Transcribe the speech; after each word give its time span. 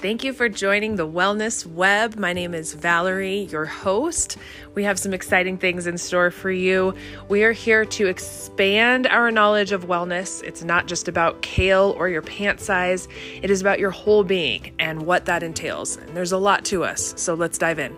Thank 0.00 0.24
you 0.24 0.32
for 0.32 0.48
joining 0.48 0.96
the 0.96 1.06
Wellness 1.06 1.66
Web. 1.66 2.16
My 2.16 2.32
name 2.32 2.54
is 2.54 2.72
Valerie, 2.72 3.40
your 3.50 3.66
host. 3.66 4.38
We 4.74 4.82
have 4.84 4.98
some 4.98 5.12
exciting 5.12 5.58
things 5.58 5.86
in 5.86 5.98
store 5.98 6.30
for 6.30 6.50
you. 6.50 6.94
We 7.28 7.44
are 7.44 7.52
here 7.52 7.84
to 7.84 8.06
expand 8.06 9.06
our 9.08 9.30
knowledge 9.30 9.72
of 9.72 9.84
wellness. 9.84 10.42
It's 10.42 10.64
not 10.64 10.86
just 10.86 11.06
about 11.06 11.42
kale 11.42 11.94
or 11.98 12.08
your 12.08 12.22
pant 12.22 12.60
size, 12.60 13.08
it 13.42 13.50
is 13.50 13.60
about 13.60 13.78
your 13.78 13.90
whole 13.90 14.24
being 14.24 14.74
and 14.78 15.02
what 15.02 15.26
that 15.26 15.42
entails. 15.42 15.98
And 15.98 16.16
there's 16.16 16.32
a 16.32 16.38
lot 16.38 16.64
to 16.66 16.82
us, 16.82 17.12
so 17.18 17.34
let's 17.34 17.58
dive 17.58 17.78
in. 17.78 17.94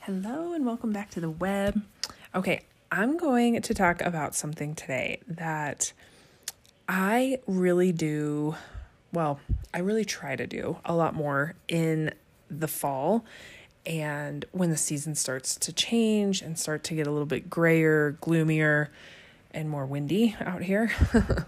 Hello, 0.00 0.52
and 0.52 0.66
welcome 0.66 0.92
back 0.92 1.08
to 1.12 1.20
the 1.20 1.30
web. 1.30 1.80
Okay, 2.34 2.60
I'm 2.92 3.16
going 3.16 3.62
to 3.62 3.72
talk 3.72 4.02
about 4.02 4.34
something 4.34 4.74
today 4.74 5.20
that 5.26 5.94
I 6.88 7.40
really 7.46 7.92
do, 7.92 8.56
well, 9.12 9.40
I 9.74 9.80
really 9.80 10.06
try 10.06 10.36
to 10.36 10.46
do 10.46 10.78
a 10.84 10.94
lot 10.94 11.14
more 11.14 11.54
in 11.68 12.12
the 12.50 12.68
fall 12.68 13.24
and 13.84 14.44
when 14.52 14.70
the 14.70 14.76
season 14.76 15.14
starts 15.14 15.56
to 15.56 15.72
change 15.72 16.40
and 16.42 16.58
start 16.58 16.84
to 16.84 16.94
get 16.94 17.06
a 17.06 17.10
little 17.10 17.26
bit 17.26 17.50
grayer, 17.50 18.12
gloomier, 18.20 18.90
and 19.50 19.68
more 19.68 19.86
windy 19.86 20.34
out 20.40 20.62
here. 20.62 20.90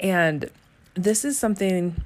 and 0.00 0.50
this 0.94 1.24
is 1.24 1.38
something 1.38 2.02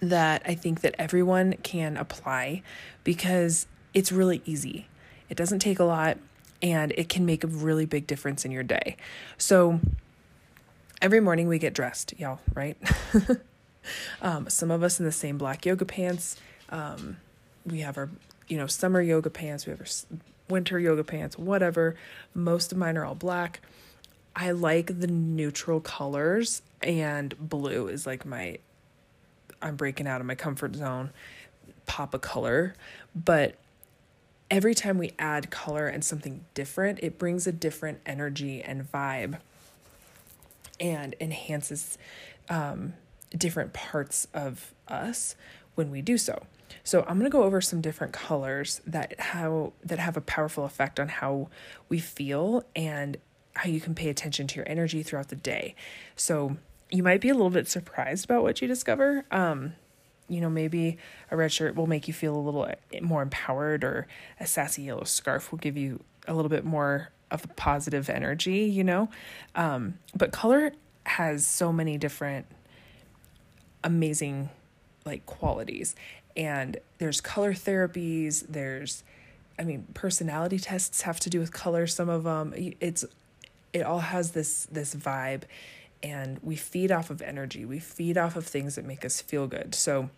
that 0.00 0.42
I 0.46 0.54
think 0.54 0.82
that 0.82 0.94
everyone 0.98 1.54
can 1.62 1.96
apply 1.96 2.62
because 3.04 3.66
it's 3.94 4.12
really 4.12 4.42
easy. 4.44 4.86
It 5.28 5.36
doesn't 5.36 5.58
take 5.58 5.78
a 5.78 5.84
lot 5.84 6.18
and 6.62 6.92
it 6.96 7.08
can 7.08 7.26
make 7.26 7.44
a 7.44 7.46
really 7.46 7.84
big 7.84 8.06
difference 8.06 8.44
in 8.44 8.50
your 8.50 8.62
day. 8.62 8.96
So, 9.36 9.80
every 11.00 11.20
morning 11.20 11.48
we 11.48 11.58
get 11.58 11.74
dressed, 11.74 12.14
y'all, 12.18 12.40
right? 12.54 12.76
um, 14.22 14.48
some 14.48 14.70
of 14.70 14.82
us 14.82 14.98
in 14.98 15.06
the 15.06 15.12
same 15.12 15.38
black 15.38 15.64
yoga 15.64 15.84
pants. 15.84 16.36
Um, 16.70 17.18
we 17.64 17.80
have 17.80 17.96
our, 17.96 18.10
you 18.48 18.56
know, 18.56 18.66
summer 18.66 19.00
yoga 19.00 19.30
pants. 19.30 19.66
We 19.66 19.70
have 19.70 19.80
our 19.80 20.18
winter 20.48 20.78
yoga 20.78 21.04
pants, 21.04 21.38
whatever. 21.38 21.96
Most 22.34 22.72
of 22.72 22.78
mine 22.78 22.96
are 22.96 23.04
all 23.04 23.14
black. 23.14 23.60
I 24.34 24.52
like 24.52 25.00
the 25.00 25.06
neutral 25.06 25.80
colors, 25.80 26.62
and 26.82 27.34
blue 27.38 27.88
is 27.88 28.06
like 28.06 28.24
my, 28.24 28.58
I'm 29.60 29.76
breaking 29.76 30.06
out 30.06 30.20
of 30.20 30.26
my 30.26 30.36
comfort 30.36 30.76
zone, 30.76 31.10
pop 31.86 32.14
a 32.14 32.18
color. 32.18 32.74
But 33.16 33.56
every 34.50 34.74
time 34.74 34.96
we 34.96 35.12
add 35.18 35.50
color 35.50 35.88
and 35.88 36.04
something 36.04 36.44
different, 36.54 37.00
it 37.02 37.18
brings 37.18 37.46
a 37.46 37.52
different 37.52 38.00
energy 38.06 38.62
and 38.62 38.90
vibe 38.90 39.38
and 40.80 41.14
enhances 41.20 41.98
um, 42.48 42.94
different 43.36 43.72
parts 43.72 44.26
of 44.32 44.74
us 44.86 45.36
when 45.74 45.90
we 45.90 46.02
do 46.02 46.18
so. 46.18 46.42
So 46.84 47.00
I'm 47.02 47.18
going 47.18 47.30
to 47.30 47.30
go 47.30 47.44
over 47.44 47.60
some 47.60 47.80
different 47.80 48.12
colors 48.12 48.80
that 48.86 49.18
how 49.18 49.72
that 49.84 49.98
have 49.98 50.16
a 50.16 50.20
powerful 50.20 50.64
effect 50.64 51.00
on 51.00 51.08
how 51.08 51.48
we 51.88 51.98
feel 51.98 52.64
and 52.76 53.16
how 53.54 53.68
you 53.68 53.80
can 53.80 53.94
pay 53.94 54.08
attention 54.08 54.46
to 54.48 54.56
your 54.56 54.68
energy 54.68 55.02
throughout 55.02 55.28
the 55.28 55.36
day. 55.36 55.74
So 56.14 56.56
you 56.90 57.02
might 57.02 57.20
be 57.20 57.28
a 57.28 57.34
little 57.34 57.50
bit 57.50 57.68
surprised 57.68 58.24
about 58.24 58.42
what 58.42 58.60
you 58.60 58.68
discover. 58.68 59.24
Um, 59.30 59.74
you 60.28 60.40
know, 60.40 60.50
maybe 60.50 60.98
a 61.30 61.36
red 61.36 61.52
shirt 61.52 61.74
will 61.74 61.86
make 61.86 62.06
you 62.06 62.14
feel 62.14 62.36
a 62.36 62.38
little 62.38 62.68
more 63.00 63.22
empowered, 63.22 63.82
or 63.82 64.06
a 64.38 64.46
sassy 64.46 64.82
yellow 64.82 65.04
scarf 65.04 65.50
will 65.50 65.58
give 65.58 65.76
you 65.76 66.04
a 66.26 66.34
little 66.34 66.50
bit 66.50 66.64
more 66.64 67.10
of 67.30 67.46
positive 67.56 68.08
energy, 68.08 68.64
you 68.64 68.84
know? 68.84 69.08
Um, 69.54 69.98
but 70.14 70.32
color 70.32 70.72
has 71.04 71.46
so 71.46 71.72
many 71.72 71.98
different 71.98 72.46
amazing 73.84 74.50
like 75.04 75.24
qualities. 75.26 75.94
And 76.36 76.78
there's 76.98 77.20
color 77.20 77.54
therapies, 77.54 78.44
there's 78.48 79.02
I 79.58 79.64
mean, 79.64 79.86
personality 79.92 80.58
tests 80.58 81.02
have 81.02 81.18
to 81.20 81.30
do 81.30 81.40
with 81.40 81.52
color. 81.52 81.86
Some 81.86 82.08
of 82.08 82.24
them, 82.24 82.54
it's 82.80 83.04
it 83.72 83.82
all 83.82 83.98
has 84.00 84.30
this 84.30 84.66
this 84.70 84.94
vibe, 84.94 85.42
and 86.02 86.38
we 86.42 86.54
feed 86.54 86.92
off 86.92 87.10
of 87.10 87.20
energy. 87.20 87.64
We 87.64 87.80
feed 87.80 88.16
off 88.16 88.36
of 88.36 88.46
things 88.46 88.76
that 88.76 88.84
make 88.84 89.04
us 89.04 89.20
feel 89.20 89.46
good. 89.46 89.74
So, 89.74 90.10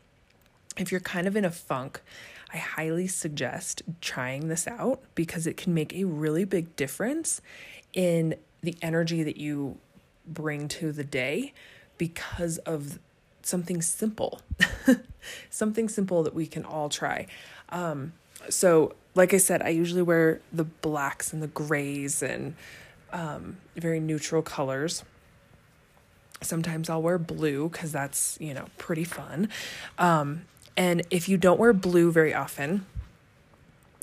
if 0.77 0.93
you're 0.93 1.01
kind 1.01 1.27
of 1.27 1.37
in 1.37 1.45
a 1.45 1.51
funk, 1.51 2.03
I 2.53 2.59
highly 2.59 3.07
suggest 3.07 3.83
trying 4.01 4.49
this 4.49 4.67
out 4.67 5.01
because 5.15 5.47
it 5.47 5.57
can 5.57 5.73
make 5.73 5.95
a 5.95 6.05
really 6.05 6.45
big 6.45 6.75
difference 6.77 7.41
in 7.93 8.35
the 8.63 8.77
energy 8.83 9.23
that 9.23 9.37
you 9.37 9.79
bring 10.27 10.69
to 10.69 10.93
the 10.93 11.05
day 11.05 11.53
because 11.99 12.59
of 12.59 12.99
something 13.43 13.83
simple. 13.83 14.41
something 15.51 15.89
simple 15.89 16.23
that 16.23 16.35
we 16.35 16.47
can 16.47 16.65
all 16.65 16.89
try. 16.89 17.27
Um, 17.69 18.13
so, 18.49 18.95
like 19.15 19.35
I 19.35 19.39
said, 19.39 19.63
I 19.63 19.69
usually 19.69 20.03
wear 20.03 20.41
the 20.53 20.65
blacks 20.65 21.33
and 21.33 21.43
the 21.43 21.49
grays 21.49 22.23
and 22.23 22.55
um, 23.13 23.59
very 23.77 24.01
neutral 24.01 24.43
colors. 24.43 25.05
Sometimes 26.43 26.89
I'll 26.89 27.03
wear 27.03 27.19
blue 27.19 27.69
because 27.69 27.93
that's, 27.93 28.39
you 28.41 28.55
know, 28.55 28.67
pretty 28.79 29.05
fun. 29.05 29.51
Um, 29.99 30.43
and 30.77 31.03
if 31.11 31.29
you 31.29 31.37
don't 31.37 31.59
wear 31.59 31.73
blue 31.73 32.13
very 32.13 32.35
often, 32.35 32.87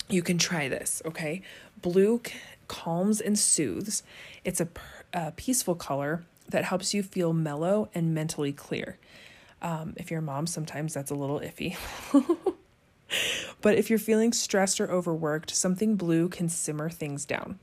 you 0.10 0.22
can 0.22 0.38
try 0.38 0.68
this, 0.68 1.02
okay? 1.06 1.42
Blue 1.82 2.22
calms 2.68 3.22
and 3.22 3.38
soothes. 3.38 4.04
It's 4.44 4.62
a, 4.62 4.68
a 5.14 5.32
peaceful 5.32 5.76
color 5.76 6.24
that 6.50 6.66
helps 6.66 6.94
you 6.94 7.04
feel 7.04 7.34
mellow 7.34 7.90
and 7.94 8.14
mentally 8.14 8.54
clear. 8.54 8.98
Um, 9.62 9.94
if 9.98 10.12
you're 10.12 10.20
a 10.20 10.24
mom, 10.24 10.48
sometimes 10.48 10.94
that's 10.94 11.12
a 11.12 11.16
little 11.16 11.40
iffy. 11.40 11.76
but 13.62 13.76
if 13.76 13.90
you're 13.90 14.00
feeling 14.00 14.32
stressed 14.32 14.80
or 14.80 14.90
overworked, 14.90 15.54
something 15.54 15.96
blue 15.96 16.30
can 16.30 16.48
simmer 16.48 16.90
things 16.90 17.26
down. 17.26 17.60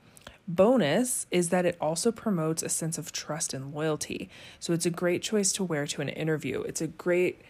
Bonus 0.47 1.26
is 1.31 1.48
that 1.48 1.64
it 1.64 1.76
also 1.81 2.12
promotes 2.12 2.62
a 2.62 2.69
sense 2.69 2.98
of 2.98 3.12
trust 3.12 3.54
and 3.54 3.72
loyalty. 3.72 4.28
So 4.60 4.75
it's 4.75 4.84
a 4.84 4.91
great 4.91 5.22
choice 5.22 5.53
to 5.53 5.64
wear 5.64 5.87
to 5.87 6.03
an 6.03 6.10
interview. 6.10 6.60
It's 6.62 6.82
a 6.82 6.87
great 6.87 7.41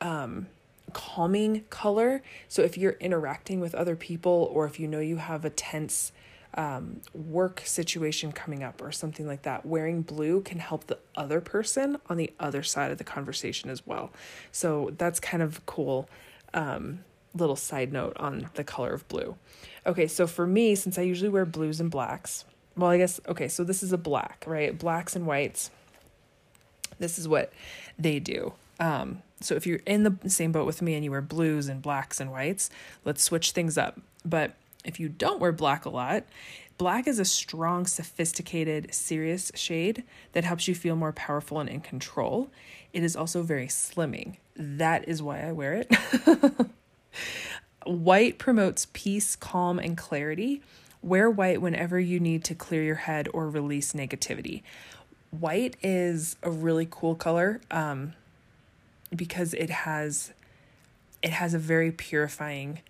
um, 0.00 0.48
calming 0.90 1.64
color. 1.70 2.22
So 2.48 2.62
if 2.62 2.76
you're 2.76 2.96
interacting 3.00 3.60
with 3.60 3.74
other 3.74 3.96
people 3.96 4.50
or 4.52 4.66
if 4.66 4.78
you 4.78 4.86
know 4.88 5.00
you 5.00 5.16
have 5.16 5.44
a 5.44 5.50
tense 5.50 6.12
um, 6.54 7.00
work 7.14 7.62
situation 7.64 8.32
coming 8.32 8.62
up 8.62 8.82
or 8.82 8.92
something 8.92 9.26
like 9.26 9.42
that, 9.42 9.64
wearing 9.64 10.02
blue 10.02 10.40
can 10.40 10.58
help 10.58 10.86
the 10.86 10.98
other 11.16 11.40
person 11.40 11.98
on 12.08 12.16
the 12.16 12.32
other 12.40 12.62
side 12.62 12.90
of 12.90 12.98
the 12.98 13.04
conversation 13.04 13.70
as 13.70 13.86
well. 13.86 14.10
So 14.52 14.92
that's 14.98 15.20
kind 15.20 15.42
of 15.42 15.64
cool. 15.66 16.08
Um, 16.52 17.04
little 17.34 17.56
side 17.56 17.92
note 17.92 18.16
on 18.16 18.50
the 18.54 18.64
color 18.64 18.92
of 18.92 19.06
blue. 19.08 19.36
Okay, 19.86 20.06
so 20.06 20.26
for 20.26 20.46
me, 20.46 20.74
since 20.74 20.98
I 20.98 21.02
usually 21.02 21.28
wear 21.28 21.44
blues 21.44 21.80
and 21.80 21.90
blacks, 21.90 22.44
well, 22.76 22.90
I 22.90 22.98
guess, 22.98 23.20
okay, 23.28 23.48
so 23.48 23.62
this 23.62 23.82
is 23.82 23.92
a 23.92 23.98
black, 23.98 24.44
right? 24.46 24.76
Blacks 24.76 25.14
and 25.14 25.26
whites. 25.26 25.70
This 26.98 27.18
is 27.18 27.28
what 27.28 27.52
they 27.98 28.18
do. 28.18 28.52
Um, 28.80 29.22
so 29.40 29.54
if 29.54 29.66
you're 29.66 29.80
in 29.86 30.02
the 30.02 30.16
same 30.28 30.52
boat 30.52 30.66
with 30.66 30.82
me 30.82 30.94
and 30.94 31.04
you 31.04 31.10
wear 31.10 31.22
blues 31.22 31.68
and 31.68 31.80
blacks 31.80 32.20
and 32.20 32.32
whites, 32.32 32.70
let's 33.04 33.22
switch 33.22 33.52
things 33.52 33.78
up. 33.78 34.00
But 34.24 34.54
if 34.84 34.98
you 34.98 35.08
don't 35.08 35.40
wear 35.40 35.52
black 35.52 35.84
a 35.84 35.90
lot, 35.90 36.24
black 36.78 37.06
is 37.06 37.18
a 37.18 37.24
strong, 37.24 37.86
sophisticated, 37.86 38.92
serious 38.94 39.52
shade 39.54 40.02
that 40.32 40.44
helps 40.44 40.66
you 40.66 40.74
feel 40.74 40.96
more 40.96 41.12
powerful 41.12 41.60
and 41.60 41.68
in 41.68 41.80
control. 41.80 42.50
It 42.92 43.02
is 43.04 43.14
also 43.14 43.42
very 43.42 43.66
slimming. 43.66 44.36
That 44.56 45.06
is 45.08 45.22
why 45.22 45.42
I 45.42 45.52
wear 45.52 45.74
it. 45.74 45.94
white 47.86 48.38
promotes 48.38 48.86
peace, 48.92 49.36
calm, 49.36 49.78
and 49.78 49.96
clarity. 49.96 50.62
Wear 51.02 51.30
white 51.30 51.62
whenever 51.62 51.98
you 51.98 52.20
need 52.20 52.44
to 52.44 52.54
clear 52.54 52.82
your 52.82 52.94
head 52.96 53.28
or 53.32 53.48
release 53.48 53.92
negativity. 53.92 54.62
White 55.30 55.76
is 55.82 56.36
a 56.42 56.50
really 56.50 56.86
cool 56.90 57.14
color. 57.14 57.60
Um, 57.70 58.14
because 59.14 59.54
it 59.54 59.70
has 59.70 60.32
it 61.22 61.30
has 61.30 61.52
a 61.52 61.58
very 61.58 61.92
purifying 61.92 62.80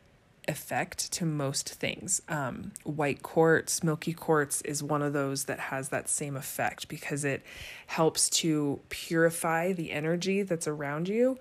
effect 0.47 1.13
to 1.13 1.25
most 1.25 1.69
things. 1.69 2.23
Um, 2.29 2.73
white 2.85 3.23
quartz, 3.23 3.83
milky 3.83 4.13
quartz 4.13 4.61
is 4.63 4.83
one 4.83 5.03
of 5.03 5.13
those 5.13 5.45
that 5.45 5.59
has 5.59 5.89
that 5.89 6.09
same 6.09 6.37
effect 6.37 6.89
because 6.89 7.25
it 7.25 7.43
helps 7.87 8.29
to 8.31 8.81
purify 8.89 9.73
the 9.73 9.93
energy 9.93 10.43
that's 10.43 10.67
around 10.67 11.09
you 11.09 11.39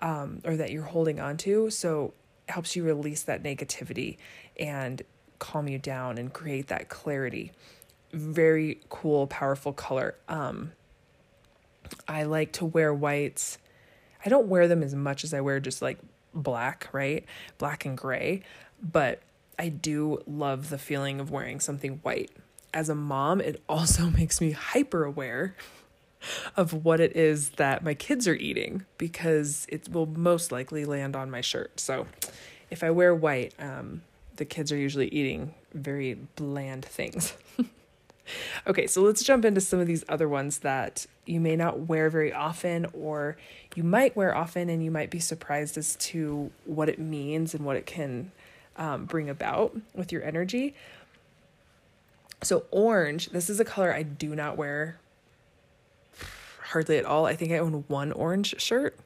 um, 0.00 0.40
or 0.44 0.56
that 0.56 0.70
you're 0.70 0.84
holding 0.84 1.20
on 1.20 1.36
to. 1.38 1.70
So 1.70 2.12
it 2.48 2.52
helps 2.52 2.74
you 2.74 2.84
release 2.84 3.22
that 3.24 3.42
negativity 3.42 4.16
and 4.58 5.02
calm 5.38 5.68
you 5.68 5.78
down 5.78 6.18
and 6.18 6.32
create 6.32 6.68
that 6.68 6.88
clarity. 6.88 7.52
Very 8.12 8.80
cool, 8.88 9.26
powerful 9.26 9.72
color. 9.72 10.16
Um, 10.28 10.72
I 12.06 12.24
like 12.24 12.52
to 12.52 12.64
wear 12.64 12.92
whites 12.92 13.58
I 14.24 14.28
don't 14.28 14.48
wear 14.48 14.68
them 14.68 14.82
as 14.82 14.94
much 14.94 15.24
as 15.24 15.32
I 15.34 15.40
wear 15.40 15.60
just 15.60 15.82
like 15.82 15.98
black, 16.34 16.88
right? 16.92 17.24
Black 17.58 17.84
and 17.84 17.96
gray. 17.96 18.42
But 18.82 19.22
I 19.58 19.68
do 19.68 20.22
love 20.26 20.70
the 20.70 20.78
feeling 20.78 21.20
of 21.20 21.30
wearing 21.30 21.60
something 21.60 22.00
white. 22.02 22.30
As 22.72 22.88
a 22.88 22.94
mom, 22.94 23.40
it 23.40 23.62
also 23.68 24.10
makes 24.10 24.40
me 24.40 24.52
hyper 24.52 25.04
aware 25.04 25.54
of 26.56 26.84
what 26.84 27.00
it 27.00 27.16
is 27.16 27.50
that 27.50 27.82
my 27.82 27.94
kids 27.94 28.28
are 28.28 28.34
eating 28.34 28.84
because 28.98 29.66
it 29.68 29.88
will 29.88 30.06
most 30.06 30.52
likely 30.52 30.84
land 30.84 31.16
on 31.16 31.30
my 31.30 31.40
shirt. 31.40 31.80
So 31.80 32.06
if 32.70 32.84
I 32.84 32.90
wear 32.90 33.14
white, 33.14 33.54
um, 33.58 34.02
the 34.36 34.44
kids 34.44 34.70
are 34.70 34.76
usually 34.76 35.08
eating 35.08 35.54
very 35.72 36.14
bland 36.36 36.84
things. 36.84 37.34
okay, 38.66 38.86
so 38.86 39.02
let's 39.02 39.22
jump 39.22 39.44
into 39.44 39.60
some 39.60 39.80
of 39.80 39.86
these 39.86 40.04
other 40.08 40.28
ones 40.28 40.58
that 40.58 41.06
you 41.26 41.40
may 41.40 41.56
not 41.56 41.80
wear 41.80 42.10
very 42.10 42.32
often 42.32 42.86
or 42.92 43.36
you 43.74 43.84
might 43.84 44.16
wear 44.16 44.34
often 44.34 44.68
and 44.68 44.84
you 44.84 44.90
might 44.90 45.10
be 45.10 45.20
surprised 45.20 45.78
as 45.78 45.96
to 45.96 46.50
what 46.64 46.88
it 46.88 46.98
means 46.98 47.54
and 47.54 47.64
what 47.64 47.76
it 47.76 47.86
can 47.86 48.32
um, 48.76 49.04
bring 49.04 49.28
about 49.28 49.76
with 49.94 50.12
your 50.12 50.22
energy. 50.24 50.74
So, 52.42 52.64
orange, 52.70 53.28
this 53.28 53.50
is 53.50 53.60
a 53.60 53.64
color 53.64 53.92
I 53.92 54.02
do 54.02 54.34
not 54.34 54.56
wear 54.56 54.98
hardly 56.70 56.96
at 56.96 57.04
all. 57.04 57.26
I 57.26 57.36
think 57.36 57.52
I 57.52 57.58
own 57.58 57.84
one 57.88 58.12
orange 58.12 58.60
shirt. 58.60 58.98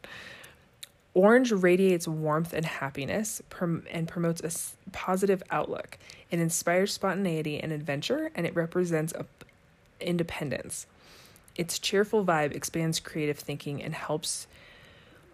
Orange 1.14 1.52
radiates 1.52 2.08
warmth 2.08 2.52
and 2.52 2.66
happiness 2.66 3.40
prom- 3.48 3.84
and 3.90 4.08
promotes 4.08 4.40
a 4.42 4.90
positive 4.90 5.42
outlook. 5.50 5.96
It 6.30 6.40
inspires 6.40 6.92
spontaneity 6.92 7.60
and 7.60 7.72
adventure, 7.72 8.32
and 8.34 8.46
it 8.46 8.54
represents 8.54 9.12
a- 9.12 9.26
independence. 10.00 10.86
Its 11.56 11.78
cheerful 11.78 12.24
vibe 12.24 12.52
expands 12.52 12.98
creative 12.98 13.38
thinking 13.38 13.80
and 13.80 13.94
helps 13.94 14.48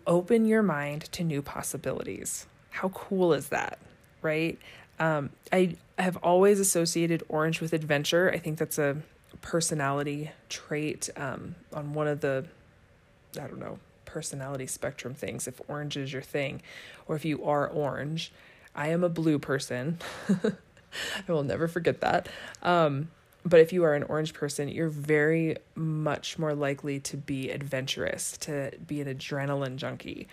open 0.06 0.44
your 0.44 0.62
mind 0.62 1.10
to 1.12 1.24
new 1.24 1.40
possibilities. 1.40 2.46
How 2.70 2.90
cool 2.90 3.32
is 3.32 3.48
that, 3.48 3.78
right? 4.20 4.58
Um, 4.98 5.30
I 5.50 5.76
have 5.98 6.18
always 6.18 6.60
associated 6.60 7.22
orange 7.30 7.62
with 7.62 7.72
adventure. 7.72 8.30
I 8.30 8.38
think 8.38 8.58
that's 8.58 8.78
a 8.78 8.98
personality 9.40 10.30
trait 10.50 11.08
um, 11.16 11.54
on 11.72 11.94
one 11.94 12.06
of 12.06 12.20
the, 12.20 12.44
I 13.36 13.46
don't 13.46 13.60
know, 13.60 13.78
personality 14.10 14.66
spectrum 14.66 15.14
things. 15.14 15.46
If 15.46 15.60
orange 15.68 15.96
is 15.96 16.12
your 16.12 16.22
thing, 16.22 16.62
or 17.06 17.16
if 17.16 17.24
you 17.24 17.44
are 17.44 17.68
orange, 17.68 18.32
I 18.74 18.88
am 18.88 19.04
a 19.04 19.08
blue 19.08 19.38
person. 19.38 19.98
I 21.28 21.32
will 21.32 21.44
never 21.44 21.68
forget 21.68 22.00
that. 22.00 22.28
Um, 22.62 23.08
but 23.44 23.60
if 23.60 23.72
you 23.72 23.84
are 23.84 23.94
an 23.94 24.02
orange 24.04 24.34
person, 24.34 24.68
you're 24.68 24.88
very 24.88 25.56
much 25.74 26.38
more 26.38 26.54
likely 26.54 27.00
to 27.00 27.16
be 27.16 27.50
adventurous, 27.50 28.36
to 28.38 28.72
be 28.86 29.00
an 29.00 29.06
adrenaline 29.06 29.76
junkie. 29.76 30.28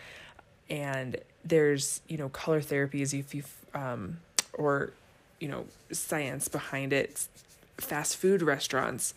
And 0.70 1.18
there's, 1.46 2.02
you 2.08 2.18
know, 2.18 2.30
color 2.30 2.62
therapies, 2.62 3.18
if 3.18 3.34
you, 3.34 3.44
um, 3.74 4.18
or, 4.54 4.92
you 5.40 5.48
know, 5.48 5.66
science 5.92 6.48
behind 6.48 6.92
it. 6.92 7.28
Fast 7.78 8.18
food 8.18 8.42
restaurants 8.42 9.14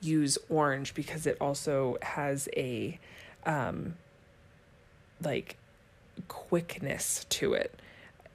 use 0.00 0.38
orange 0.48 0.94
because 0.94 1.26
it 1.26 1.36
also 1.40 1.96
has 2.02 2.48
a, 2.56 2.98
um, 3.46 3.94
like 5.22 5.56
quickness 6.28 7.26
to 7.30 7.54
it. 7.54 7.78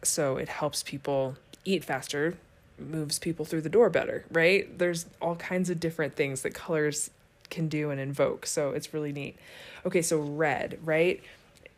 So 0.04 0.38
it 0.38 0.50
helps 0.50 0.84
people 0.84 1.36
eat 1.66 1.84
faster, 1.84 2.38
moves 2.80 3.20
people 3.20 3.46
through 3.46 3.62
the 3.62 3.70
door 3.70 3.90
better, 3.90 4.26
right? 4.32 4.78
There's 4.78 5.06
all 5.22 5.36
kinds 5.36 5.70
of 5.70 5.80
different 5.80 6.16
things 6.16 6.42
that 6.44 6.54
colors 6.54 7.10
can 7.50 7.68
do 7.68 7.90
and 7.90 8.00
invoke. 8.00 8.46
So 8.46 8.72
it's 8.72 8.94
really 8.94 9.12
neat. 9.12 9.38
Okay, 9.86 10.02
so 10.02 10.20
red, 10.20 10.80
right? 10.84 11.22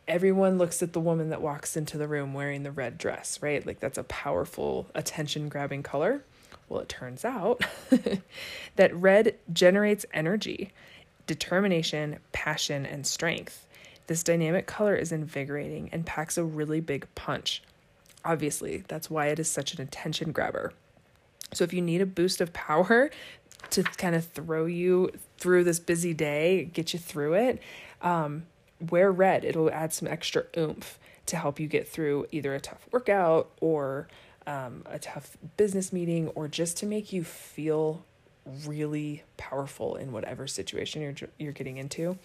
Everyone 0.08 0.58
looks 0.58 0.82
at 0.82 0.92
the 0.92 1.00
woman 1.00 1.30
that 1.30 1.40
walks 1.40 1.76
into 1.76 1.96
the 1.96 2.08
room 2.08 2.34
wearing 2.34 2.62
the 2.62 2.72
red 2.72 2.98
dress, 2.98 3.40
right? 3.40 3.64
Like 3.64 3.80
that's 3.80 3.98
a 3.98 4.04
powerful 4.04 4.86
attention 4.94 5.48
grabbing 5.48 5.82
color. 5.82 6.22
Well, 6.68 6.80
it 6.80 6.88
turns 6.88 7.24
out 7.24 7.62
that 8.76 8.94
red 8.94 9.36
generates 9.52 10.06
energy, 10.12 10.72
determination, 11.30 12.18
passion, 12.32 12.84
and 12.84 13.06
strength. 13.06 13.64
This 14.08 14.24
dynamic 14.24 14.66
color 14.66 14.96
is 14.96 15.12
invigorating 15.12 15.88
and 15.92 16.04
packs 16.04 16.36
a 16.36 16.42
really 16.42 16.80
big 16.80 17.06
punch. 17.14 17.62
Obviously, 18.24 18.82
that's 18.88 19.08
why 19.08 19.28
it 19.28 19.38
is 19.38 19.48
such 19.48 19.72
an 19.72 19.80
attention 19.80 20.32
grabber. 20.32 20.72
So 21.54 21.62
if 21.62 21.72
you 21.72 21.82
need 21.82 22.00
a 22.00 22.06
boost 22.06 22.40
of 22.40 22.52
power 22.52 23.12
to 23.70 23.84
kind 23.84 24.16
of 24.16 24.24
throw 24.24 24.66
you 24.66 25.12
through 25.38 25.62
this 25.62 25.78
busy 25.78 26.14
day, 26.14 26.64
get 26.64 26.92
you 26.92 26.98
through 26.98 27.34
it, 27.34 27.62
um, 28.02 28.46
wear 28.80 29.12
red. 29.12 29.44
It'll 29.44 29.70
add 29.70 29.92
some 29.92 30.08
extra 30.08 30.46
oomph 30.56 30.98
to 31.26 31.36
help 31.36 31.60
you 31.60 31.68
get 31.68 31.86
through 31.86 32.26
either 32.32 32.56
a 32.56 32.60
tough 32.60 32.88
workout 32.90 33.52
or 33.60 34.08
um, 34.48 34.82
a 34.86 34.98
tough 34.98 35.36
business 35.56 35.92
meeting 35.92 36.26
or 36.30 36.48
just 36.48 36.76
to 36.78 36.86
make 36.86 37.12
you 37.12 37.22
feel 37.22 38.04
really 38.66 39.22
powerful 39.36 39.96
in 39.96 40.12
whatever 40.12 40.46
situation 40.46 41.02
you're 41.02 41.14
you're 41.38 41.52
getting 41.52 41.78
into. 41.78 42.18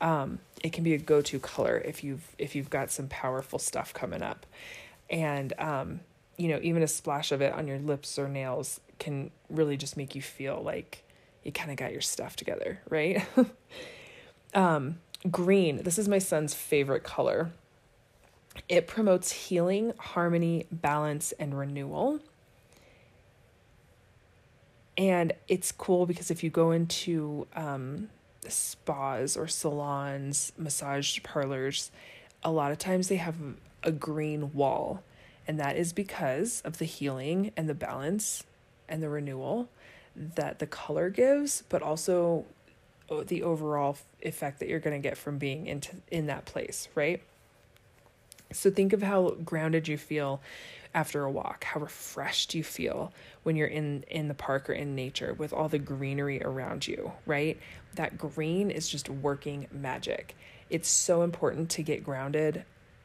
Um, 0.00 0.38
it 0.62 0.72
can 0.72 0.84
be 0.84 0.94
a 0.94 0.98
go-to 0.98 1.38
color 1.38 1.78
if 1.84 2.04
you've 2.04 2.34
if 2.38 2.54
you've 2.54 2.70
got 2.70 2.90
some 2.90 3.08
powerful 3.08 3.58
stuff 3.58 3.92
coming 3.92 4.22
up, 4.22 4.46
and 5.10 5.52
um, 5.58 6.00
you 6.36 6.48
know, 6.48 6.60
even 6.62 6.82
a 6.82 6.88
splash 6.88 7.32
of 7.32 7.42
it 7.42 7.52
on 7.52 7.66
your 7.66 7.78
lips 7.78 8.18
or 8.18 8.28
nails 8.28 8.80
can 8.98 9.30
really 9.50 9.76
just 9.76 9.96
make 9.96 10.14
you 10.14 10.22
feel 10.22 10.62
like 10.62 11.04
you 11.42 11.52
kind 11.52 11.70
of 11.70 11.76
got 11.76 11.92
your 11.92 12.00
stuff 12.00 12.36
together, 12.36 12.80
right? 12.88 13.24
um, 14.54 14.98
green, 15.30 15.82
this 15.82 15.98
is 15.98 16.08
my 16.08 16.18
son's 16.18 16.54
favorite 16.54 17.02
color. 17.02 17.50
It 18.68 18.86
promotes 18.86 19.30
healing, 19.30 19.92
harmony, 19.98 20.66
balance, 20.70 21.32
and 21.32 21.58
renewal. 21.58 22.20
And 24.98 25.32
it's 25.46 25.70
cool 25.70 26.04
because 26.04 26.30
if 26.30 26.42
you 26.42 26.50
go 26.50 26.72
into 26.72 27.46
um, 27.54 28.08
spas 28.48 29.36
or 29.36 29.46
salons, 29.46 30.52
massage 30.58 31.22
parlors, 31.22 31.92
a 32.42 32.50
lot 32.50 32.72
of 32.72 32.78
times 32.78 33.08
they 33.08 33.16
have 33.16 33.36
a 33.84 33.92
green 33.92 34.52
wall 34.52 35.02
and 35.46 35.58
that 35.58 35.76
is 35.76 35.94
because 35.94 36.60
of 36.64 36.78
the 36.78 36.84
healing 36.84 37.52
and 37.56 37.68
the 37.68 37.74
balance 37.74 38.44
and 38.88 39.02
the 39.02 39.08
renewal 39.08 39.68
that 40.14 40.58
the 40.58 40.66
color 40.66 41.08
gives, 41.08 41.62
but 41.68 41.80
also 41.80 42.44
the 43.26 43.42
overall 43.42 43.96
effect 44.20 44.58
that 44.58 44.68
you're 44.68 44.80
going 44.80 45.00
to 45.00 45.08
get 45.08 45.16
from 45.16 45.38
being 45.38 45.66
into 45.66 45.96
in 46.10 46.26
that 46.26 46.44
place, 46.44 46.88
right? 46.94 47.22
So 48.52 48.70
think 48.70 48.92
of 48.92 49.02
how 49.02 49.30
grounded 49.44 49.88
you 49.88 49.96
feel 49.96 50.40
after 50.94 51.24
a 51.24 51.30
walk, 51.30 51.64
how 51.64 51.80
refreshed 51.80 52.54
you 52.54 52.64
feel 52.64 53.12
when 53.42 53.56
you're 53.56 53.66
in 53.66 54.04
in 54.08 54.28
the 54.28 54.34
park 54.34 54.68
or 54.68 54.72
in 54.72 54.94
nature 54.94 55.34
with 55.34 55.52
all 55.52 55.68
the 55.68 55.78
greenery 55.78 56.42
around 56.42 56.86
you, 56.86 57.12
right? 57.26 57.58
That 57.94 58.18
green 58.18 58.70
is 58.70 58.88
just 58.88 59.08
working 59.08 59.66
magic. 59.70 60.34
It's 60.70 60.88
so 60.88 61.22
important 61.22 61.70
to 61.70 61.82
get 61.82 62.04
grounded 62.04 62.64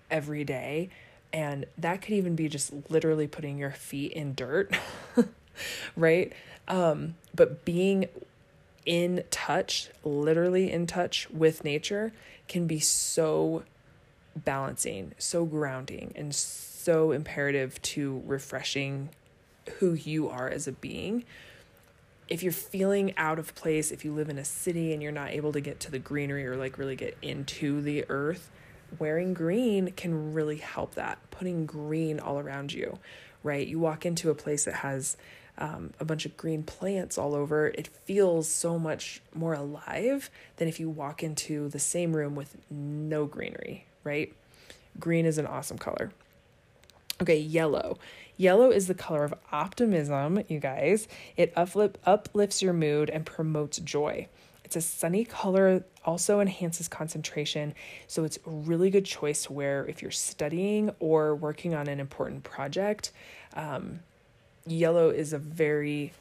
every 0.10 0.43
day 0.43 0.89
and 1.34 1.65
that 1.79 2.03
could 2.03 2.13
even 2.13 2.36
be 2.36 2.48
just 2.48 2.72
literally 2.89 3.27
putting 3.27 3.58
your 3.58 3.72
feet 3.72 4.12
in 4.12 4.36
dirt, 4.36 4.72
right? 5.98 6.31
Um, 6.67 7.15
but 7.34 7.65
being 7.65 8.08
in 8.86 9.24
touch, 9.31 9.89
literally 10.03 10.72
in 10.72 10.86
touch 10.86 11.27
with 11.31 11.63
nature, 11.63 12.13
can 12.48 12.67
be 12.67 12.79
so 12.79 13.63
balancing, 14.36 15.13
so 15.17 15.43
grounding, 15.46 16.13
and 16.15 16.36
so 16.84 17.12
imperative 17.12 17.82
to 17.82 18.22
refreshing 18.25 19.10
who 19.80 19.94
you 19.94 20.30
are 20.30 20.50
as 20.50 20.68
a 20.68 20.72
being. 20.72 21.24
If 22.28 22.44
you're 22.44 22.52
feeling 22.52 23.13
out 23.18 23.40
of 23.40 23.54
place, 23.56 23.92
if 23.92 24.04
you 24.04 24.13
live 24.13 24.30
in 24.30 24.38
a 24.38 24.46
city 24.46 24.94
and 24.94 25.02
you're 25.02 25.12
not 25.12 25.32
able 25.32 25.52
to 25.54 25.62
get 25.62 25.80
to 25.82 25.92
the 25.92 26.00
greenery 26.00 26.46
or 26.48 26.56
like 26.56 26.78
really 26.78 26.96
get 26.96 27.18
into 27.22 27.82
the 27.82 28.06
earth, 28.10 28.50
wearing 29.00 29.34
green 29.34 29.92
can 29.92 30.34
really 30.34 30.58
help 30.58 30.96
that. 30.96 31.20
Putting 31.32 31.66
green 31.66 32.20
all 32.20 32.40
around 32.40 32.74
you, 32.74 33.00
right? 33.44 33.68
You 33.68 33.80
walk 33.80 34.06
into 34.06 34.30
a 34.30 34.36
place 34.36 34.66
that 34.66 34.75
has 34.75 35.18
um, 35.58 35.92
a 36.00 36.06
bunch 36.06 36.25
of 36.25 36.36
green 36.36 36.63
plants 36.63 37.18
all 37.18 37.36
over, 37.36 37.68
it 37.68 37.88
feels 37.88 38.48
so 38.48 38.80
much 38.80 39.22
more 39.34 39.54
alive 39.54 40.30
than 40.58 40.68
if 40.68 40.80
you 40.80 40.90
walk 40.90 41.22
into 41.22 41.70
the 41.70 41.80
same 41.80 42.16
room 42.16 42.36
with 42.36 42.58
no 42.72 43.25
greenery, 43.25 43.86
right? 44.04 44.34
Green 45.00 45.25
is 45.25 45.38
an 45.38 45.46
awesome 45.46 45.78
color. 45.78 46.12
Okay, 47.22 47.38
yellow. 47.38 47.98
Yellow 48.38 48.72
is 48.72 48.88
the 48.88 48.96
color 48.96 49.24
of 49.24 49.34
optimism, 49.51 50.43
you 50.48 50.60
guys. 50.60 51.08
It 51.38 51.53
uplift, 51.55 51.98
uplifts 52.05 52.62
your 52.62 52.74
mood 52.74 53.10
and 53.10 53.25
promotes 53.25 53.77
joy. 53.79 54.27
It's 54.63 54.75
a 54.75 54.82
sunny 54.82 55.24
color, 55.24 55.84
also 56.03 56.39
enhances 56.39 56.88
concentration. 56.88 57.75
So 58.08 58.24
it's 58.24 58.38
a 58.48 58.50
really 58.50 58.89
good 58.89 59.05
choice 59.05 59.43
to 59.43 59.53
wear 59.53 59.86
if 59.86 60.01
you're 60.01 60.10
studying 60.10 60.89
or 61.00 61.36
working 61.36 61.75
on 61.75 61.88
an 61.88 62.00
important 62.00 62.43
project. 62.43 63.12
Um, 63.53 64.00
yellow 64.65 65.10
is 65.10 65.32
a 65.32 65.38
very, 65.38 66.13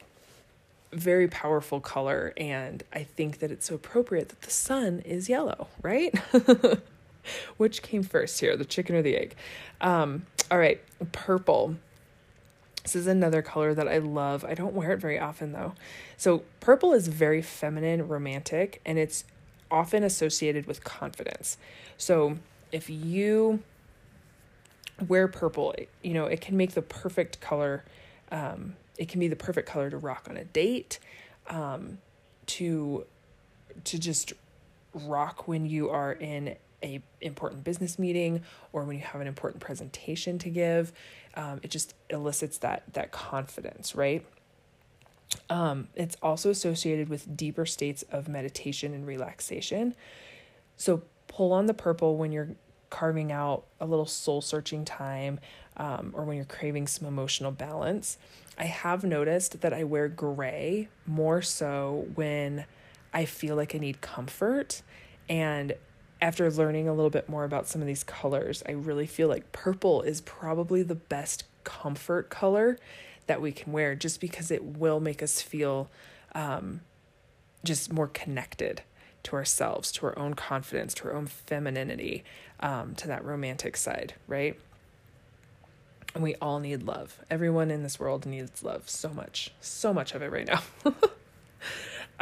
very 0.91 1.27
powerful 1.27 1.79
color. 1.79 2.33
And 2.37 2.83
I 2.93 3.03
think 3.03 3.39
that 3.39 3.49
it's 3.49 3.65
so 3.65 3.75
appropriate 3.75 4.29
that 4.29 4.41
the 4.41 4.51
sun 4.51 4.99
is 4.99 5.29
yellow, 5.29 5.67
right? 5.81 6.15
Which 7.57 7.81
came 7.81 8.03
first 8.03 8.39
here, 8.39 8.55
the 8.55 8.65
chicken 8.65 8.95
or 8.95 9.01
the 9.01 9.15
egg? 9.15 9.35
Um, 9.81 10.27
all 10.49 10.57
right, 10.57 10.81
purple. 11.11 11.75
This 12.83 12.95
is 12.95 13.07
another 13.07 13.41
color 13.41 13.73
that 13.73 13.87
I 13.87 13.99
love. 13.99 14.43
I 14.43 14.53
don't 14.53 14.73
wear 14.73 14.91
it 14.91 14.99
very 14.99 15.17
often 15.17 15.53
though. 15.53 15.73
So, 16.17 16.43
purple 16.59 16.93
is 16.93 17.07
very 17.07 17.41
feminine, 17.41 18.07
romantic, 18.07 18.81
and 18.85 18.97
it's 18.97 19.23
often 19.73 20.03
associated 20.03 20.67
with 20.67 20.83
confidence. 20.83 21.57
So 21.97 22.37
if 22.71 22.89
you 22.89 23.63
wear 25.07 25.27
purple, 25.27 25.75
you 26.03 26.13
know, 26.13 26.25
it 26.25 26.39
can 26.39 26.55
make 26.55 26.73
the 26.73 26.81
perfect 26.81 27.41
color. 27.41 27.83
Um, 28.31 28.75
it 28.97 29.09
can 29.09 29.19
be 29.19 29.27
the 29.27 29.35
perfect 29.35 29.67
color 29.67 29.89
to 29.89 29.97
rock 29.97 30.27
on 30.29 30.37
a 30.37 30.45
date, 30.45 30.99
um, 31.47 31.97
to 32.45 33.05
to 33.85 33.97
just 33.97 34.33
rock 34.93 35.47
when 35.47 35.65
you 35.65 35.89
are 35.89 36.13
in 36.13 36.55
a 36.83 37.01
important 37.21 37.63
business 37.63 37.97
meeting 37.97 38.41
or 38.71 38.83
when 38.83 38.97
you 38.97 39.03
have 39.03 39.21
an 39.21 39.27
important 39.27 39.61
presentation 39.61 40.37
to 40.39 40.49
give. 40.49 40.91
Um, 41.35 41.59
it 41.63 41.71
just 41.71 41.95
elicits 42.09 42.59
that 42.59 42.83
that 42.93 43.11
confidence, 43.11 43.95
right? 43.95 44.25
Um, 45.49 45.87
it's 45.95 46.15
also 46.21 46.49
associated 46.49 47.09
with 47.09 47.35
deeper 47.35 47.65
states 47.65 48.03
of 48.11 48.27
meditation 48.27 48.93
and 48.93 49.07
relaxation. 49.07 49.95
So 50.77 51.03
pull 51.27 51.53
on 51.53 51.65
the 51.65 51.73
purple 51.73 52.17
when 52.17 52.31
you're 52.31 52.49
carving 52.89 53.31
out 53.31 53.65
a 53.79 53.85
little 53.85 54.05
soul 54.05 54.41
searching 54.41 54.85
time 54.85 55.39
um, 55.77 56.11
or 56.13 56.23
when 56.23 56.35
you're 56.35 56.45
craving 56.45 56.85
some 56.85 57.07
emotional 57.07 57.51
balance. 57.51 58.19
I 58.57 58.65
have 58.65 59.03
noticed 59.03 59.61
that 59.61 59.73
I 59.73 59.83
wear 59.83 60.07
gray 60.07 60.89
more 61.07 61.41
so 61.41 62.05
when 62.13 62.65
I 63.11 63.25
feel 63.25 63.55
like 63.55 63.73
I 63.73 63.79
need 63.79 64.01
comfort. 64.01 64.83
And 65.27 65.73
after 66.23 66.49
learning 66.49 66.87
a 66.87 66.93
little 66.93 67.09
bit 67.09 67.27
more 67.27 67.43
about 67.43 67.67
some 67.67 67.81
of 67.81 67.87
these 67.87 68.05
colors, 68.05 68.63
I 68.65 68.71
really 68.71 69.05
feel 69.05 69.27
like 69.27 69.51
purple 69.51 70.01
is 70.01 70.21
probably 70.21 70.81
the 70.81 70.95
best 70.95 71.43
comfort 71.65 72.29
color 72.29 72.79
that 73.27 73.41
we 73.41 73.51
can 73.51 73.73
wear 73.73 73.93
just 73.93 74.21
because 74.21 74.49
it 74.49 74.63
will 74.63 75.01
make 75.01 75.21
us 75.21 75.41
feel 75.41 75.89
um, 76.33 76.79
just 77.65 77.91
more 77.91 78.07
connected 78.07 78.83
to 79.23 79.35
ourselves, 79.35 79.91
to 79.91 80.05
our 80.05 80.17
own 80.17 80.33
confidence, 80.33 80.93
to 80.93 81.09
our 81.09 81.13
own 81.13 81.27
femininity, 81.27 82.23
um, 82.61 82.95
to 82.95 83.07
that 83.07 83.25
romantic 83.25 83.75
side, 83.75 84.13
right? 84.25 84.57
And 86.15 86.23
we 86.23 86.35
all 86.35 86.61
need 86.61 86.83
love. 86.83 87.19
Everyone 87.29 87.69
in 87.69 87.83
this 87.83 87.99
world 87.99 88.25
needs 88.25 88.63
love 88.63 88.89
so 88.89 89.09
much, 89.09 89.51
so 89.59 89.93
much 89.93 90.15
of 90.15 90.21
it 90.21 90.31
right 90.31 90.47
now. 90.47 90.93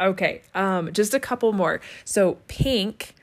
okay, 0.00 0.42
um, 0.56 0.92
just 0.92 1.14
a 1.14 1.20
couple 1.20 1.52
more. 1.52 1.80
So, 2.04 2.38
pink, 2.48 3.14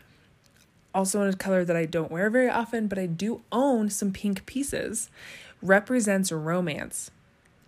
also 0.93 1.21
in 1.21 1.33
a 1.33 1.37
color 1.37 1.63
that 1.65 1.75
I 1.75 1.85
don't 1.85 2.11
wear 2.11 2.29
very 2.29 2.49
often, 2.49 2.87
but 2.87 2.97
I 2.97 3.05
do 3.05 3.41
own 3.51 3.89
some 3.89 4.11
pink 4.11 4.45
pieces, 4.45 5.09
represents 5.61 6.31
romance 6.31 7.11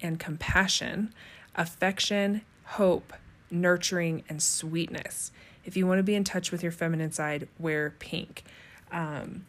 and 0.02 0.20
compassion, 0.20 1.14
affection, 1.56 2.42
hope, 2.64 3.14
nurturing, 3.50 4.24
and 4.30 4.42
sweetness. 4.42 5.32
If 5.66 5.78
you 5.78 5.86
want 5.86 6.00
to 6.00 6.04
be 6.04 6.16
in 6.16 6.24
touch 6.24 6.52
with 6.52 6.64
your 6.64 6.72
feminine 6.72 7.12
side, 7.12 7.48
wear 7.60 7.94
pink. 8.00 8.44
Um, 8.92 9.46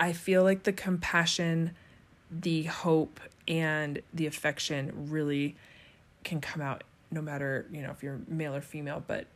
I 0.00 0.12
feel 0.12 0.42
like 0.42 0.64
the 0.64 0.72
compassion, 0.72 1.72
the 2.30 2.64
hope, 2.64 3.20
and 3.46 4.02
the 4.12 4.26
affection 4.26 5.08
really 5.10 5.56
can 6.24 6.40
come 6.40 6.62
out 6.62 6.84
no 7.10 7.20
matter, 7.20 7.66
you 7.70 7.82
know, 7.82 7.90
if 7.90 8.02
you're 8.02 8.20
male 8.26 8.54
or 8.54 8.60
female, 8.60 9.02
but 9.06 9.26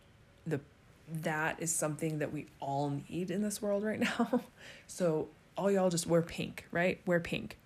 that 1.23 1.61
is 1.61 1.73
something 1.73 2.19
that 2.19 2.33
we 2.33 2.47
all 2.61 3.01
need 3.09 3.31
in 3.31 3.43
this 3.43 3.63
world 3.63 3.85
right 3.85 4.01
now. 4.19 4.43
so 4.87 5.29
all 5.57 5.71
y'all 5.71 5.91
just 5.91 6.07
wear 6.07 6.23
pink, 6.23 6.67
right? 6.71 7.01
Wear 7.07 7.21
pink. 7.21 7.59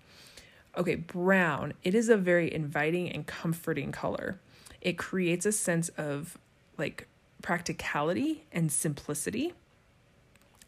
Okay, 0.76 0.94
brown. 0.94 1.74
It 1.82 1.94
is 1.94 2.08
a 2.08 2.16
very 2.16 2.52
inviting 2.52 3.10
and 3.10 3.26
comforting 3.26 3.90
color. 3.90 4.38
It 4.80 4.96
creates 4.96 5.44
a 5.44 5.52
sense 5.52 5.88
of 5.90 6.38
like 6.78 7.08
practicality 7.42 8.44
and 8.52 8.70
simplicity. 8.70 9.52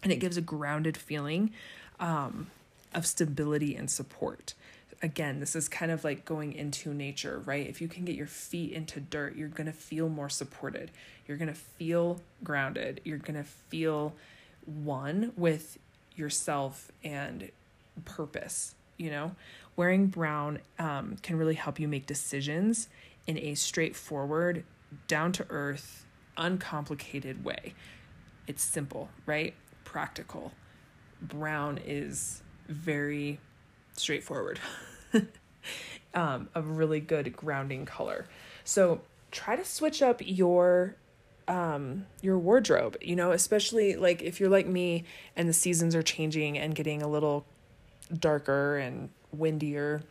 And 0.02 0.10
it 0.10 0.16
gives 0.16 0.36
a 0.36 0.40
grounded 0.40 0.96
feeling 0.96 1.52
um, 2.00 2.48
of 2.92 3.06
stability 3.06 3.76
and 3.76 3.88
support. 3.88 4.54
Again, 5.02 5.40
this 5.40 5.56
is 5.56 5.68
kind 5.68 5.90
of 5.90 6.04
like 6.04 6.24
going 6.24 6.52
into 6.52 6.94
nature, 6.94 7.42
right? 7.44 7.66
If 7.66 7.80
you 7.80 7.88
can 7.88 8.04
get 8.04 8.14
your 8.14 8.28
feet 8.28 8.72
into 8.72 9.00
dirt, 9.00 9.36
you're 9.36 9.48
going 9.48 9.66
to 9.66 9.72
feel 9.72 10.08
more 10.08 10.28
supported. 10.28 10.92
You're 11.26 11.36
going 11.36 11.48
to 11.48 11.54
feel 11.54 12.20
grounded. 12.44 13.00
You're 13.04 13.18
going 13.18 13.36
to 13.36 13.42
feel 13.42 14.14
one 14.64 15.32
with 15.36 15.78
yourself 16.14 16.92
and 17.02 17.50
purpose, 18.04 18.76
you 18.96 19.10
know? 19.10 19.34
Wearing 19.74 20.06
brown 20.06 20.60
um, 20.78 21.16
can 21.22 21.36
really 21.36 21.54
help 21.54 21.80
you 21.80 21.88
make 21.88 22.06
decisions 22.06 22.88
in 23.26 23.38
a 23.38 23.54
straightforward, 23.54 24.64
down 25.08 25.32
to 25.32 25.46
earth, 25.50 26.06
uncomplicated 26.36 27.44
way. 27.44 27.74
It's 28.46 28.62
simple, 28.62 29.08
right? 29.26 29.54
Practical. 29.84 30.52
Brown 31.20 31.78
is 31.84 32.42
very 32.68 33.40
straightforward. 33.96 34.60
um, 36.14 36.48
a 36.54 36.62
really 36.62 37.00
good 37.00 37.36
grounding 37.36 37.86
color. 37.86 38.26
So 38.64 39.00
try 39.30 39.56
to 39.56 39.64
switch 39.64 40.02
up 40.02 40.20
your 40.24 40.96
um 41.48 42.06
your 42.20 42.38
wardrobe 42.38 42.96
you 43.00 43.16
know 43.16 43.32
especially 43.32 43.96
like 43.96 44.22
if 44.22 44.38
you're 44.38 44.48
like 44.48 44.66
me 44.66 45.02
and 45.34 45.48
the 45.48 45.52
seasons 45.52 45.92
are 45.92 46.02
changing 46.02 46.56
and 46.56 46.76
getting 46.76 47.02
a 47.02 47.08
little 47.08 47.44
darker 48.16 48.76
and 48.76 49.08
windier 49.32 50.02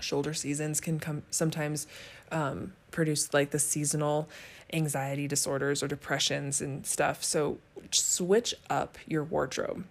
shoulder 0.00 0.32
seasons 0.32 0.80
can 0.80 1.00
come 1.00 1.22
sometimes 1.30 1.86
um, 2.30 2.72
produce 2.90 3.32
like 3.32 3.50
the 3.50 3.58
seasonal 3.58 4.28
anxiety 4.72 5.28
disorders 5.28 5.82
or 5.82 5.88
depressions 5.88 6.60
and 6.60 6.86
stuff. 6.86 7.22
So 7.22 7.58
switch 7.90 8.54
up 8.70 8.98
your 9.06 9.22
wardrobe. 9.22 9.84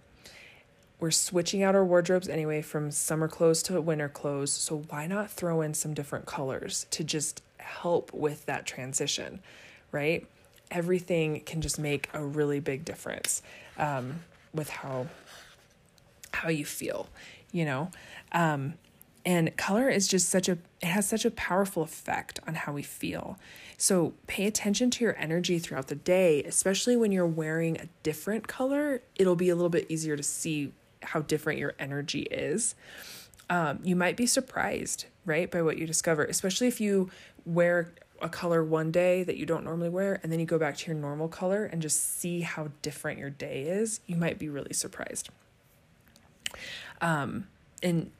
We're 1.02 1.10
switching 1.10 1.64
out 1.64 1.74
our 1.74 1.84
wardrobes 1.84 2.28
anyway 2.28 2.62
from 2.62 2.92
summer 2.92 3.26
clothes 3.26 3.60
to 3.64 3.80
winter 3.80 4.08
clothes. 4.08 4.52
So 4.52 4.84
why 4.88 5.08
not 5.08 5.32
throw 5.32 5.60
in 5.60 5.74
some 5.74 5.94
different 5.94 6.26
colors 6.26 6.86
to 6.92 7.02
just 7.02 7.42
help 7.58 8.14
with 8.14 8.46
that 8.46 8.66
transition, 8.66 9.40
right? 9.90 10.24
Everything 10.70 11.40
can 11.40 11.60
just 11.60 11.76
make 11.76 12.08
a 12.14 12.24
really 12.24 12.60
big 12.60 12.84
difference 12.84 13.42
um, 13.78 14.20
with 14.54 14.70
how 14.70 15.08
how 16.34 16.50
you 16.50 16.64
feel, 16.64 17.08
you 17.50 17.64
know. 17.64 17.90
Um, 18.30 18.74
and 19.26 19.56
color 19.56 19.88
is 19.88 20.06
just 20.06 20.28
such 20.28 20.48
a 20.48 20.52
it 20.80 20.86
has 20.86 21.08
such 21.08 21.24
a 21.24 21.32
powerful 21.32 21.82
effect 21.82 22.38
on 22.46 22.54
how 22.54 22.72
we 22.72 22.84
feel. 22.84 23.40
So 23.76 24.12
pay 24.28 24.46
attention 24.46 24.92
to 24.92 25.04
your 25.04 25.16
energy 25.18 25.58
throughout 25.58 25.88
the 25.88 25.96
day, 25.96 26.44
especially 26.44 26.96
when 26.96 27.10
you're 27.10 27.26
wearing 27.26 27.76
a 27.80 27.88
different 28.04 28.46
color. 28.46 29.02
It'll 29.16 29.34
be 29.34 29.48
a 29.48 29.56
little 29.56 29.68
bit 29.68 29.86
easier 29.88 30.16
to 30.16 30.22
see 30.22 30.70
how 31.02 31.20
different 31.20 31.58
your 31.58 31.74
energy 31.78 32.22
is. 32.22 32.74
Um, 33.50 33.80
you 33.82 33.96
might 33.96 34.16
be 34.16 34.26
surprised, 34.26 35.06
right, 35.24 35.50
by 35.50 35.62
what 35.62 35.78
you 35.78 35.86
discover, 35.86 36.24
especially 36.24 36.68
if 36.68 36.80
you 36.80 37.10
wear 37.44 37.92
a 38.20 38.28
color 38.28 38.64
one 38.64 38.90
day 38.92 39.24
that 39.24 39.36
you 39.36 39.44
don't 39.44 39.64
normally 39.64 39.88
wear 39.88 40.20
and 40.22 40.30
then 40.30 40.38
you 40.38 40.46
go 40.46 40.58
back 40.58 40.76
to 40.76 40.86
your 40.90 40.98
normal 40.98 41.28
color 41.28 41.64
and 41.64 41.82
just 41.82 42.18
see 42.20 42.42
how 42.42 42.70
different 42.80 43.18
your 43.18 43.30
day 43.30 43.62
is. 43.62 44.00
You 44.06 44.16
might 44.16 44.38
be 44.38 44.48
really 44.48 44.72
surprised. 44.72 45.28
Um, 47.00 47.48
and 47.82 48.12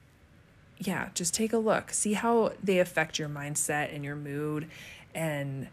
yeah, 0.79 1.11
just 1.15 1.33
take 1.33 1.53
a 1.53 1.59
look. 1.59 1.93
See 1.93 2.15
how 2.15 2.53
they 2.63 2.81
affect 2.81 3.19
your 3.19 3.29
mindset 3.29 3.95
and 3.95 4.05
your 4.05 4.17
mood. 4.17 4.69
And 5.15 5.69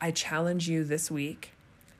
I 0.00 0.12
challenge 0.12 0.68
you 0.68 0.84
this 0.84 1.10
week 1.10 1.50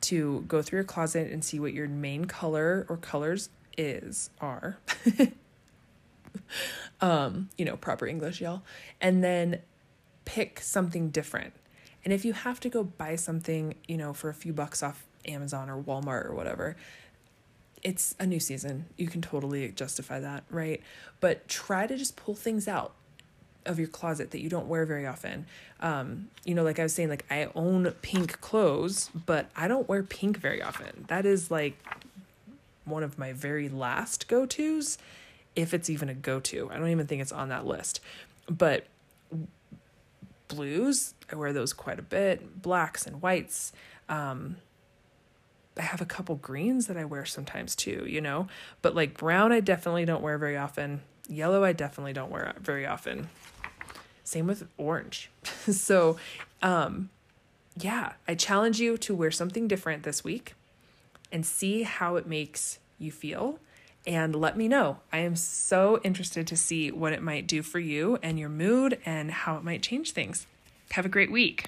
to 0.03 0.45
go 0.47 0.63
through 0.63 0.79
your 0.79 0.85
closet 0.85 1.33
and 1.33 1.45
see 1.45 1.59
what 1.59 1.73
your 1.73 1.89
main 1.89 2.27
color 2.27 2.87
or 2.89 2.97
colors 2.97 3.49
is 3.77 4.31
are. 4.41 4.79
um, 7.01 7.49
you 7.57 7.65
know, 7.65 7.77
proper 7.77 8.07
English, 8.07 8.41
y'all. 8.41 8.63
And 9.01 9.23
then 9.23 9.61
pick 10.25 10.61
something 10.61 11.11
different. 11.11 11.55
And 12.05 12.13
if 12.13 12.25
you 12.25 12.33
have 12.33 12.61
to 12.61 12.69
go 12.69 12.85
buy 12.85 13.17
something, 13.17 13.75
you 13.89 13.97
know, 13.97 14.13
for 14.13 14.29
a 14.29 14.35
few 14.35 14.53
bucks 14.53 14.83
off 14.83 15.05
Amazon 15.27 15.71
or 15.71 15.83
Walmart 15.83 16.27
or 16.27 16.35
whatever, 16.35 16.77
it's 17.83 18.15
a 18.19 18.27
new 18.27 18.41
season. 18.41 18.87
You 18.97 19.09
can 19.09 19.23
totally 19.23 19.69
justify 19.71 20.21
that, 20.21 20.45
right? 20.51 20.83
But 21.21 21.49
try 21.49 21.87
to 21.87 21.97
just 21.97 22.17
pull 22.17 22.35
things 22.35 22.67
out 22.67 22.93
of 23.67 23.79
your 23.79 23.89
closet 23.89 24.31
that 24.31 24.41
you 24.41 24.49
don't 24.49 24.69
wear 24.69 24.85
very 24.85 25.07
often. 25.07 25.47
Um, 25.81 26.29
you 26.45 26.55
know, 26.55 26.63
like 26.63 26.79
I 26.79 26.83
was 26.83 26.95
saying, 26.95 27.09
like 27.09 27.25
I 27.31 27.49
own 27.55 27.91
pink 28.03 28.41
clothes, 28.41 29.11
but 29.27 29.51
I 29.57 29.69
don't 29.69 29.89
wear 29.89 30.03
pink 30.03 30.39
very 30.39 30.63
often. 30.63 31.05
That 31.09 31.27
is 31.27 31.51
like 31.51 31.79
one 32.85 33.03
of 33.03 33.19
my 33.19 33.33
very 33.33 33.69
last 33.69 34.29
go 34.29 34.47
tos, 34.47 34.99
if 35.57 35.73
it's 35.73 35.89
even 35.89 36.09
a 36.09 36.15
go 36.15 36.41
to. 36.41 36.71
I 36.71 36.79
don't 36.79 36.89
even 36.89 37.07
think 37.07 37.23
it's 37.23 37.33
on 37.33 37.49
that 37.49 37.67
list. 37.67 38.01
But 38.49 38.87
blues, 40.49 41.15
I 41.33 41.37
wear 41.37 41.53
those 41.53 41.73
quite 41.73 41.99
a 41.99 42.03
bit. 42.03 42.63
Blacks 42.63 43.07
and 43.07 43.23
whites. 43.23 43.73
Um, 44.09 44.57
I 45.77 45.83
have 45.83 46.01
a 46.01 46.07
couple 46.07 46.37
greens 46.37 46.87
that 46.87 46.97
I 46.97 47.05
wear 47.05 47.25
sometimes 47.25 47.75
too, 47.75 48.05
you 48.07 48.21
know? 48.21 48.49
But 48.83 48.95
like 48.95 49.17
brown, 49.17 49.53
I 49.53 49.61
definitely 49.61 50.05
don't 50.05 50.23
wear 50.23 50.39
very 50.39 50.57
often. 50.57 51.01
Yellow, 51.29 51.65
I 51.65 51.73
definitely 51.73 52.13
don't 52.13 52.31
wear 52.31 52.53
very 52.61 52.87
often. 52.87 53.29
Same 54.23 54.47
with 54.47 54.67
orange. 54.77 55.31
so, 55.71 56.17
um, 56.63 57.11
yeah, 57.77 58.13
I 58.29 58.35
challenge 58.35 58.79
you 58.79 58.97
to 58.99 59.15
wear 59.15 59.31
something 59.31 59.67
different 59.67 60.03
this 60.03 60.23
week 60.23 60.55
and 61.35 61.45
see 61.45 61.83
how 61.83 62.15
it 62.17 62.27
makes 62.27 62.79
you 62.99 63.11
feel 63.11 63.59
and 64.07 64.35
let 64.37 64.57
me 64.57 64.69
know. 64.69 64.99
I 65.13 65.19
am 65.19 65.35
so 65.35 66.01
interested 66.05 66.47
to 66.47 66.57
see 66.57 66.93
what 66.93 67.13
it 67.13 67.23
might 67.23 67.47
do 67.47 67.63
for 67.63 67.81
you 67.81 68.19
and 68.23 68.39
your 68.39 68.49
mood 68.49 68.99
and 69.05 69.31
how 69.31 69.57
it 69.57 69.65
might 69.65 69.83
change 69.83 70.13
things. 70.13 70.47
Have 70.93 71.05
a 71.05 71.09
great 71.09 71.33
week. 71.33 71.67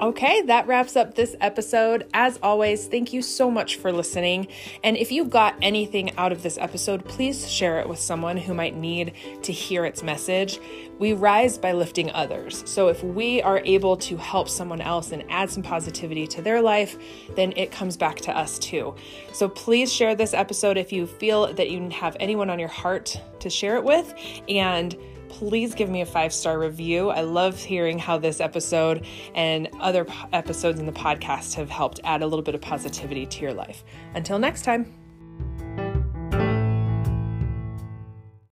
Okay, 0.00 0.42
that 0.42 0.68
wraps 0.68 0.94
up 0.94 1.16
this 1.16 1.34
episode. 1.40 2.08
As 2.14 2.38
always, 2.40 2.86
thank 2.86 3.12
you 3.12 3.20
so 3.20 3.50
much 3.50 3.76
for 3.76 3.90
listening. 3.90 4.46
And 4.84 4.96
if 4.96 5.10
you 5.10 5.24
got 5.24 5.56
anything 5.60 6.16
out 6.16 6.30
of 6.30 6.44
this 6.44 6.56
episode, 6.56 7.04
please 7.04 7.50
share 7.50 7.80
it 7.80 7.88
with 7.88 7.98
someone 7.98 8.36
who 8.36 8.54
might 8.54 8.76
need 8.76 9.14
to 9.42 9.52
hear 9.52 9.84
its 9.84 10.04
message. 10.04 10.60
We 11.00 11.14
rise 11.14 11.58
by 11.58 11.72
lifting 11.72 12.12
others. 12.12 12.62
So 12.64 12.86
if 12.86 13.02
we 13.02 13.42
are 13.42 13.60
able 13.64 13.96
to 13.96 14.16
help 14.16 14.48
someone 14.48 14.80
else 14.80 15.10
and 15.10 15.24
add 15.28 15.50
some 15.50 15.64
positivity 15.64 16.28
to 16.28 16.42
their 16.42 16.62
life, 16.62 16.96
then 17.34 17.52
it 17.56 17.72
comes 17.72 17.96
back 17.96 18.18
to 18.18 18.38
us 18.38 18.56
too. 18.60 18.94
So 19.32 19.48
please 19.48 19.92
share 19.92 20.14
this 20.14 20.32
episode 20.32 20.76
if 20.76 20.92
you 20.92 21.08
feel 21.08 21.52
that 21.54 21.70
you 21.70 21.88
have 21.90 22.16
anyone 22.20 22.50
on 22.50 22.60
your 22.60 22.68
heart 22.68 23.20
to 23.40 23.50
share 23.50 23.76
it 23.76 23.82
with. 23.82 24.14
And 24.48 24.96
please 25.28 25.74
give 25.74 25.88
me 25.88 26.00
a 26.00 26.06
five 26.06 26.32
star 26.32 26.58
review. 26.58 27.10
I 27.10 27.22
love 27.22 27.58
hearing 27.58 27.98
how 27.98 28.18
this 28.18 28.40
episode 28.40 29.06
and 29.34 29.68
other 29.80 30.06
episodes 30.32 30.80
in 30.80 30.86
the 30.86 30.92
podcast 30.92 31.54
have 31.54 31.70
helped 31.70 32.00
add 32.04 32.22
a 32.22 32.26
little 32.26 32.42
bit 32.42 32.54
of 32.54 32.60
positivity 32.60 33.26
to 33.26 33.42
your 33.42 33.54
life. 33.54 33.84
Until 34.14 34.38
next 34.38 34.62
time. 34.62 35.07